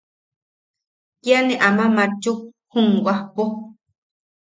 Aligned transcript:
Kia 1.21 1.39
ne 1.47 1.55
ama 1.67 1.85
matchuk 1.95 2.39
jum 2.71 2.87
wajpo. 3.05 3.43